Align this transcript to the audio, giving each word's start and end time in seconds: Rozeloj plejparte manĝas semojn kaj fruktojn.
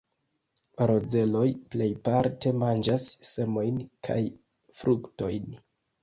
Rozeloj 0.91 1.49
plejparte 1.75 2.53
manĝas 2.63 3.05
semojn 3.33 3.77
kaj 4.09 4.17
fruktojn. 4.81 5.45